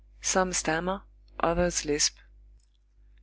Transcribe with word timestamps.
Some 0.23 0.51
stammer, 0.51 1.03
others 1.39 1.85
lisp. 1.85 2.15